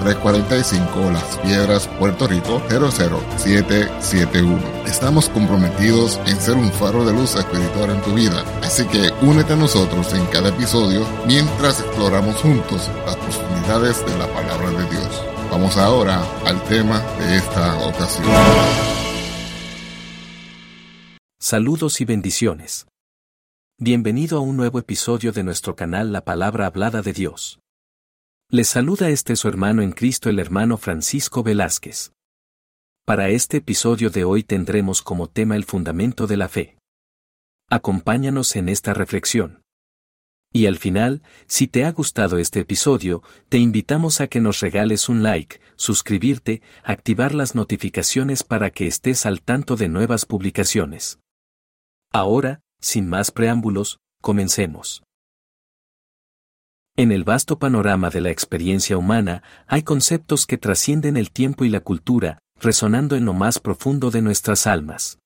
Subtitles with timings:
[0.00, 4.58] 345 Las Piedras, Puerto Rico 00771.
[4.86, 9.52] Estamos comprometidos en ser un faro de luz espiritual en tu vida, así que únete
[9.52, 15.22] a nosotros en cada episodio mientras exploramos juntos las profundidades de la palabra de Dios.
[15.50, 18.26] Vamos ahora al tema de esta ocasión.
[21.38, 22.86] Saludos y bendiciones.
[23.76, 27.60] Bienvenido a un nuevo episodio de nuestro canal La Palabra Hablada de Dios.
[28.52, 32.12] Les saluda este su hermano en Cristo el hermano Francisco Velázquez.
[33.06, 36.76] Para este episodio de hoy tendremos como tema el fundamento de la fe.
[37.68, 39.62] Acompáñanos en esta reflexión.
[40.52, 45.08] Y al final, si te ha gustado este episodio, te invitamos a que nos regales
[45.08, 51.20] un like, suscribirte, activar las notificaciones para que estés al tanto de nuevas publicaciones.
[52.12, 55.04] Ahora, sin más preámbulos, comencemos.
[56.96, 61.68] En el vasto panorama de la experiencia humana hay conceptos que trascienden el tiempo y
[61.68, 65.18] la cultura, resonando en lo más profundo de nuestras almas.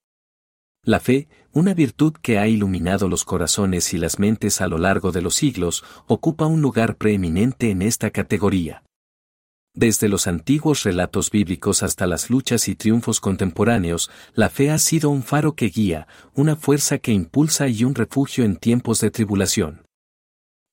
[0.84, 5.12] La fe, una virtud que ha iluminado los corazones y las mentes a lo largo
[5.12, 8.82] de los siglos, ocupa un lugar preeminente en esta categoría.
[9.72, 15.10] Desde los antiguos relatos bíblicos hasta las luchas y triunfos contemporáneos, la fe ha sido
[15.10, 19.84] un faro que guía, una fuerza que impulsa y un refugio en tiempos de tribulación.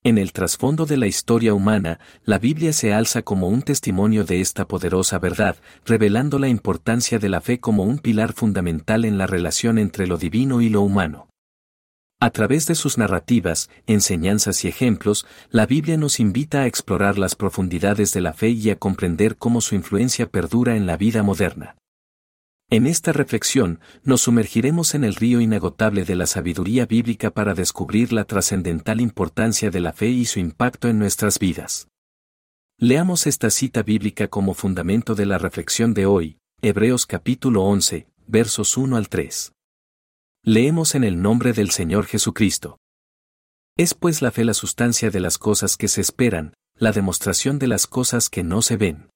[0.04, 4.40] En el trasfondo de la historia humana, la Biblia se alza como un testimonio de
[4.40, 9.28] esta poderosa verdad, revelando la importancia de la fe como un pilar fundamental en la
[9.28, 11.28] relación entre lo divino y lo humano.
[12.18, 17.36] A través de sus narrativas, enseñanzas y ejemplos, la Biblia nos invita a explorar las
[17.36, 21.76] profundidades de la fe y a comprender cómo su influencia perdura en la vida moderna.
[22.72, 28.14] En esta reflexión, nos sumergiremos en el río inagotable de la sabiduría bíblica para descubrir
[28.14, 31.88] la trascendental importancia de la fe y su impacto en nuestras vidas.
[32.78, 38.78] Leamos esta cita bíblica como fundamento de la reflexión de hoy, Hebreos capítulo 11, versos
[38.78, 39.52] 1 al 3.
[40.42, 42.78] Leemos en el nombre del Señor Jesucristo.
[43.76, 47.66] Es pues la fe la sustancia de las cosas que se esperan, la demostración de
[47.66, 49.11] las cosas que no se ven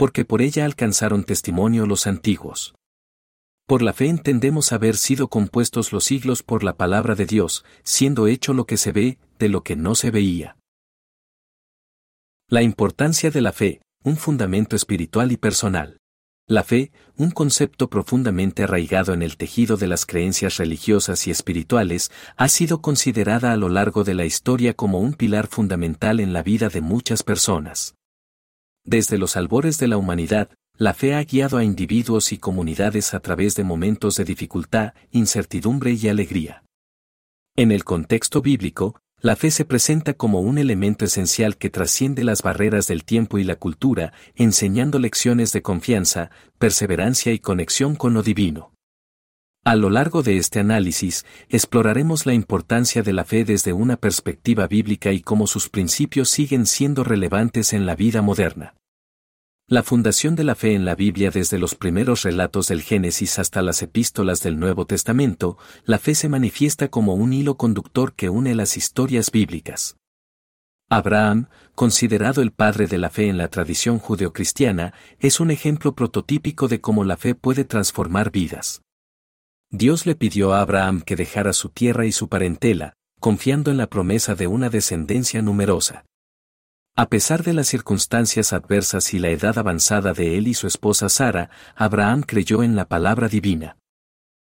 [0.00, 2.74] porque por ella alcanzaron testimonio los antiguos.
[3.66, 8.26] Por la fe entendemos haber sido compuestos los siglos por la palabra de Dios, siendo
[8.26, 10.56] hecho lo que se ve, de lo que no se veía.
[12.48, 15.98] La importancia de la fe, un fundamento espiritual y personal.
[16.48, 22.10] La fe, un concepto profundamente arraigado en el tejido de las creencias religiosas y espirituales,
[22.38, 26.42] ha sido considerada a lo largo de la historia como un pilar fundamental en la
[26.42, 27.96] vida de muchas personas.
[28.90, 33.20] Desde los albores de la humanidad, la fe ha guiado a individuos y comunidades a
[33.20, 36.64] través de momentos de dificultad, incertidumbre y alegría.
[37.54, 42.42] En el contexto bíblico, la fe se presenta como un elemento esencial que trasciende las
[42.42, 48.24] barreras del tiempo y la cultura, enseñando lecciones de confianza, perseverancia y conexión con lo
[48.24, 48.72] divino.
[49.62, 54.66] A lo largo de este análisis, exploraremos la importancia de la fe desde una perspectiva
[54.66, 58.74] bíblica y cómo sus principios siguen siendo relevantes en la vida moderna.
[59.72, 63.62] La fundación de la fe en la Biblia desde los primeros relatos del Génesis hasta
[63.62, 68.56] las epístolas del Nuevo Testamento, la fe se manifiesta como un hilo conductor que une
[68.56, 69.96] las historias bíblicas.
[70.88, 71.46] Abraham,
[71.76, 76.80] considerado el padre de la fe en la tradición judeocristiana, es un ejemplo prototípico de
[76.80, 78.82] cómo la fe puede transformar vidas.
[79.70, 83.86] Dios le pidió a Abraham que dejara su tierra y su parentela, confiando en la
[83.86, 86.06] promesa de una descendencia numerosa.
[87.00, 91.08] A pesar de las circunstancias adversas y la edad avanzada de él y su esposa
[91.08, 93.78] Sara, Abraham creyó en la palabra divina.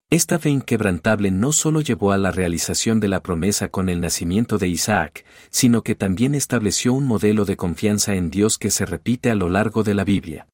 [0.08, 4.56] Esta fe inquebrantable no solo llevó a la realización de la promesa con el nacimiento
[4.56, 9.30] de Isaac, sino que también estableció un modelo de confianza en Dios que se repite
[9.30, 10.48] a lo largo de la Biblia.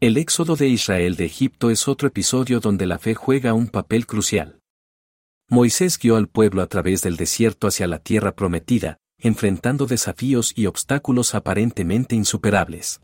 [0.00, 4.06] El éxodo de Israel de Egipto es otro episodio donde la fe juega un papel
[4.06, 4.60] crucial.
[5.48, 10.66] Moisés guió al pueblo a través del desierto hacia la tierra prometida, enfrentando desafíos y
[10.66, 13.00] obstáculos aparentemente insuperables.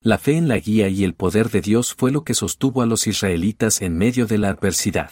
[0.00, 2.86] La fe en la guía y el poder de Dios fue lo que sostuvo a
[2.86, 5.10] los israelitas en medio de la adversidad.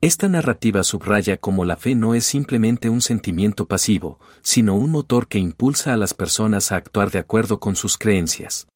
[0.00, 5.28] Esta narrativa subraya cómo la fe no es simplemente un sentimiento pasivo, sino un motor
[5.28, 8.66] que impulsa a las personas a actuar de acuerdo con sus creencias.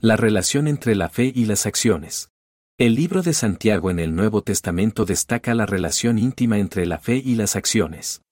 [0.00, 2.30] La relación entre la fe y las acciones.
[2.78, 7.22] El libro de Santiago en el Nuevo Testamento destaca la relación íntima entre la fe
[7.24, 8.23] y las acciones.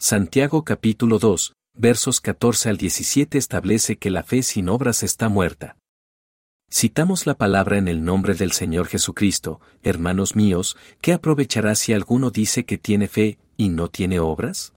[0.00, 5.76] Santiago capítulo 2, versos 14 al 17 establece que la fe sin obras está muerta.
[6.70, 12.30] Citamos la palabra en el nombre del Señor Jesucristo, hermanos míos, ¿qué aprovechará si alguno
[12.30, 14.72] dice que tiene fe y no tiene obras?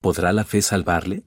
[0.00, 1.24] ¿Podrá la fe salvarle?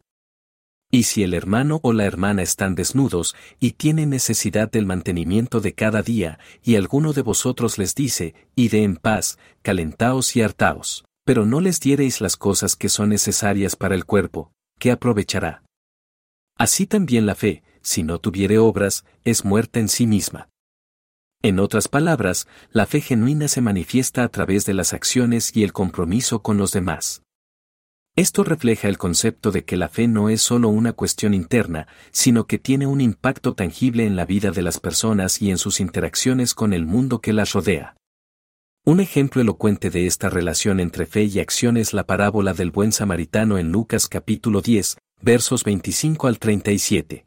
[0.90, 5.76] Y si el hermano o la hermana están desnudos y tienen necesidad del mantenimiento de
[5.76, 11.46] cada día, y alguno de vosotros les dice, ide en paz, calentaos y hartaos, pero
[11.46, 15.64] no les diereis las cosas que son necesarias para el cuerpo, ¿qué aprovechará?
[16.58, 20.50] Así también la fe, si no tuviere obras, es muerta en sí misma.
[21.42, 25.74] En otras palabras, la fe genuina se manifiesta a través de las acciones y el
[25.74, 27.24] compromiso con los demás.
[28.16, 32.48] Esto refleja el concepto de que la fe no es solo una cuestión interna, sino
[32.48, 36.54] que tiene un impacto tangible en la vida de las personas y en sus interacciones
[36.54, 37.95] con el mundo que las rodea.
[38.88, 42.92] Un ejemplo elocuente de esta relación entre fe y acción es la parábola del buen
[42.92, 47.26] samaritano en Lucas capítulo 10, versos 25 al 37.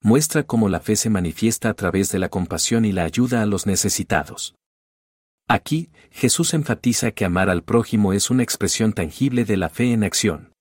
[0.00, 3.46] Muestra cómo la fe se manifiesta a través de la compasión y la ayuda a
[3.46, 4.54] los necesitados.
[5.46, 10.04] Aquí, Jesús enfatiza que amar al prójimo es una expresión tangible de la fe en
[10.04, 10.51] acción.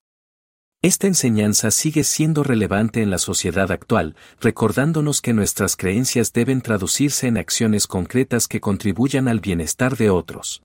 [0.84, 7.28] Esta enseñanza sigue siendo relevante en la sociedad actual, recordándonos que nuestras creencias deben traducirse
[7.28, 10.64] en acciones concretas que contribuyan al bienestar de otros.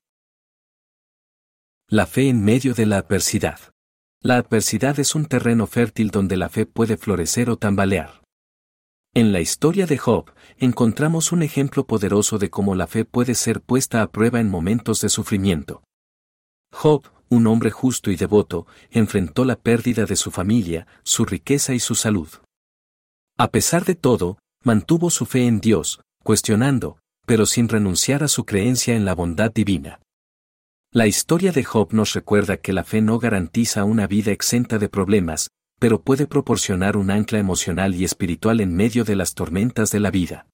[1.87, 3.59] La fe en medio de la adversidad.
[4.19, 8.23] La adversidad es un terreno fértil donde la fe puede florecer o tambalear.
[9.13, 13.61] En la historia de Job, encontramos un ejemplo poderoso de cómo la fe puede ser
[13.61, 15.83] puesta a prueba en momentos de sufrimiento.
[16.71, 21.79] Job, un hombre justo y devoto, enfrentó la pérdida de su familia, su riqueza y
[21.79, 22.29] su salud.
[23.37, 28.45] A pesar de todo, mantuvo su fe en Dios, cuestionando, pero sin renunciar a su
[28.45, 29.99] creencia en la bondad divina.
[30.91, 34.89] La historia de Job nos recuerda que la fe no garantiza una vida exenta de
[34.89, 39.99] problemas, pero puede proporcionar un ancla emocional y espiritual en medio de las tormentas de
[39.99, 40.47] la vida.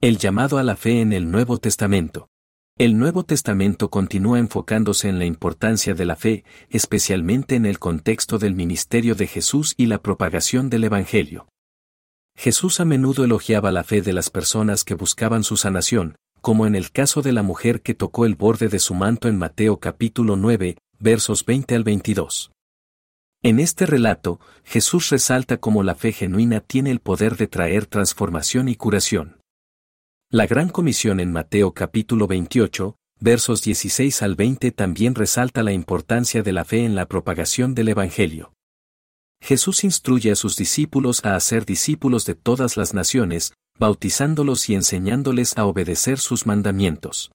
[0.00, 2.27] El llamado a la fe en el Nuevo Testamento.
[2.78, 8.38] El Nuevo Testamento continúa enfocándose en la importancia de la fe, especialmente en el contexto
[8.38, 11.48] del ministerio de Jesús y la propagación del Evangelio.
[12.36, 16.76] Jesús a menudo elogiaba la fe de las personas que buscaban su sanación, como en
[16.76, 20.36] el caso de la mujer que tocó el borde de su manto en Mateo capítulo
[20.36, 22.52] 9, versos 20 al 22.
[23.42, 28.68] En este relato, Jesús resalta cómo la fe genuina tiene el poder de traer transformación
[28.68, 29.37] y curación.
[30.30, 36.42] La Gran Comisión en Mateo capítulo 28, versos 16 al 20 también resalta la importancia
[36.42, 38.52] de la fe en la propagación del Evangelio.
[39.40, 45.56] Jesús instruye a sus discípulos a hacer discípulos de todas las naciones, bautizándolos y enseñándoles
[45.56, 47.32] a obedecer sus mandamientos.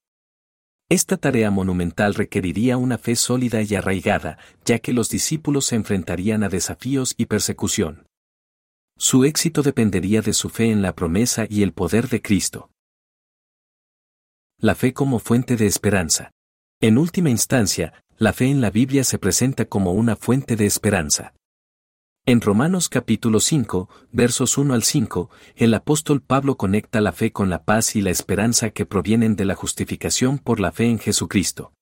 [0.88, 6.44] Esta tarea monumental requeriría una fe sólida y arraigada, ya que los discípulos se enfrentarían
[6.44, 8.06] a desafíos y persecución.
[8.96, 12.70] Su éxito dependería de su fe en la promesa y el poder de Cristo.
[14.64, 16.30] La fe como fuente de esperanza.
[16.80, 21.34] En última instancia, la fe en la Biblia se presenta como una fuente de esperanza.
[22.24, 27.50] En Romanos capítulo 5, versos 1 al 5, el apóstol Pablo conecta la fe con
[27.50, 31.74] la paz y la esperanza que provienen de la justificación por la fe en Jesucristo.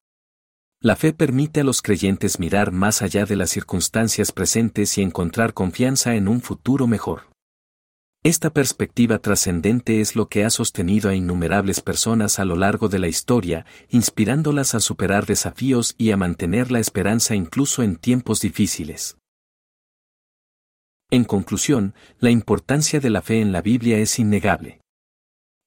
[0.80, 5.54] La fe permite a los creyentes mirar más allá de las circunstancias presentes y encontrar
[5.54, 7.31] confianza en un futuro mejor.
[8.24, 13.00] Esta perspectiva trascendente es lo que ha sostenido a innumerables personas a lo largo de
[13.00, 19.16] la historia, inspirándolas a superar desafíos y a mantener la esperanza incluso en tiempos difíciles.
[21.10, 24.80] En conclusión, la importancia de la fe en la Biblia es innegable.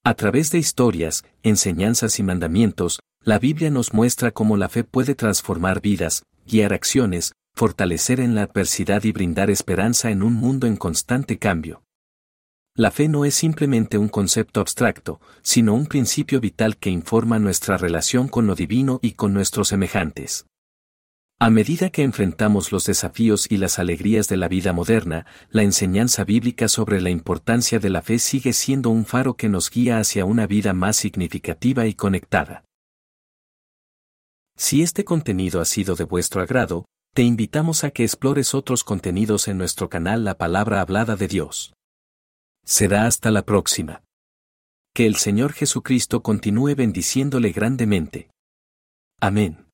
[0.06, 5.14] A través de historias, enseñanzas y mandamientos, la Biblia nos muestra cómo la fe puede
[5.14, 10.78] transformar vidas, guiar acciones, fortalecer en la adversidad y brindar esperanza en un mundo en
[10.78, 11.85] constante cambio.
[12.78, 17.78] La fe no es simplemente un concepto abstracto, sino un principio vital que informa nuestra
[17.78, 20.46] relación con lo divino y con nuestros semejantes.
[21.40, 26.26] A medida que enfrentamos los desafíos y las alegrías de la vida moderna, la enseñanza
[26.26, 30.26] bíblica sobre la importancia de la fe sigue siendo un faro que nos guía hacia
[30.26, 32.66] una vida más significativa y conectada.
[34.58, 39.48] Si este contenido ha sido de vuestro agrado, te invitamos a que explores otros contenidos
[39.48, 41.75] en nuestro canal La Palabra Hablada de Dios.
[42.68, 44.02] Será hasta la próxima.
[44.96, 48.32] Que el Señor Jesucristo continúe bendiciéndole grandemente.
[49.22, 49.68] Amén.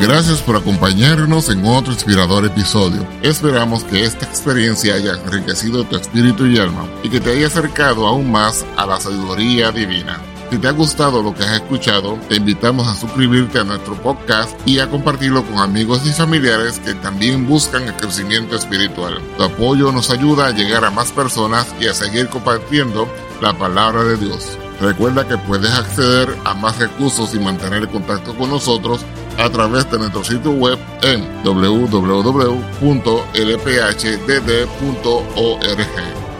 [0.00, 3.06] Gracias por acompañarnos en otro inspirador episodio.
[3.22, 8.06] Esperamos que esta experiencia haya enriquecido tu espíritu y alma y que te haya acercado
[8.06, 10.31] aún más a la sabiduría divina.
[10.52, 14.54] Si te ha gustado lo que has escuchado, te invitamos a suscribirte a nuestro podcast
[14.68, 19.18] y a compartirlo con amigos y familiares que también buscan el crecimiento espiritual.
[19.38, 23.08] Tu apoyo nos ayuda a llegar a más personas y a seguir compartiendo
[23.40, 24.58] la palabra de Dios.
[24.78, 29.00] Recuerda que puedes acceder a más recursos y mantener contacto con nosotros
[29.38, 32.02] a través de nuestro sitio web en www.lphdd.org.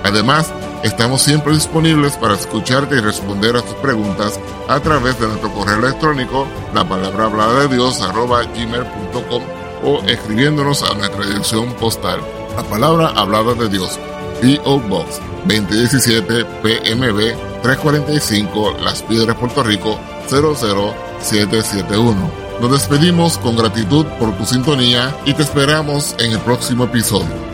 [0.04, 5.52] Además, estamos siempre disponibles para escucharte y responder a tus preguntas a través de nuestro
[5.52, 9.42] correo electrónico, la palabra hablada de Dios, gmail.com
[9.84, 12.20] o escribiéndonos a nuestra dirección postal,
[12.56, 13.98] la palabra hablada de Dios,
[14.40, 14.80] P.O.
[14.80, 19.98] Box 2017 PMB 345 Las Piedras, Puerto Rico
[20.28, 22.42] 00771.
[22.60, 27.52] Nos despedimos con gratitud por tu sintonía y te esperamos en el próximo episodio.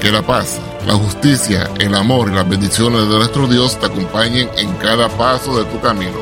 [0.00, 4.50] Que la paz, la justicia, el amor y las bendiciones de nuestro Dios te acompañen
[4.56, 6.18] en cada paso de tu camino.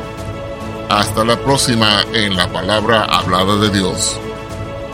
[0.88, 4.18] Hasta la próxima en la palabra hablada de Dios.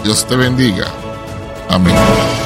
[0.03, 0.87] Dios te bendiga.
[1.71, 2.44] Amén.